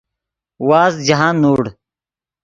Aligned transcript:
وازد 0.67 0.99
جاہند 1.07 1.37
نوڑ 1.43 1.63